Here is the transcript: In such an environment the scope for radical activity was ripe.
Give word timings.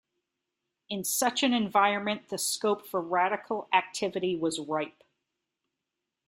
In 0.89 1.03
such 1.03 1.43
an 1.43 1.53
environment 1.53 2.29
the 2.29 2.39
scope 2.39 2.87
for 2.87 2.99
radical 2.99 3.69
activity 3.71 4.35
was 4.35 4.59
ripe. 4.59 5.03